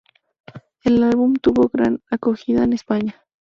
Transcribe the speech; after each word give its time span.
El 0.83 1.03
álbum 1.03 1.35
tuvo 1.35 1.69
gran 1.71 2.01
acogida 2.09 2.63
en 2.63 2.73
España. 2.73 3.23